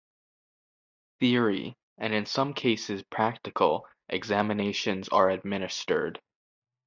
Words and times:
Theory, 1.19 1.77
and 1.99 2.11
in 2.11 2.25
some 2.25 2.55
cases 2.55 3.03
practical, 3.03 3.85
examinations 4.09 5.09
are 5.09 5.29
administered. 5.29 6.19